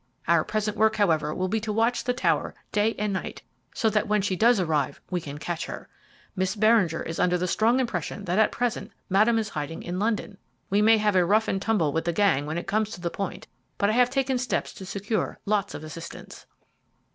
[0.27, 3.43] Our present work, however, will be to watch the tower day and night,
[3.75, 5.89] so that when she does arrive we can catch her.
[6.35, 10.39] Miss Beringer is under the strong impression that at present Madame is hiding in London.
[10.71, 13.11] We may have a rough and tumble with the gang when it comes to the
[13.11, 13.45] point,
[13.77, 16.47] but I have taken steps to secure lots of assistance."